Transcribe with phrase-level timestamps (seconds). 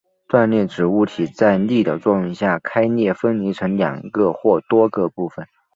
[0.27, 5.45] 断裂指物体在力的作用下开裂分离成两个或多个部分。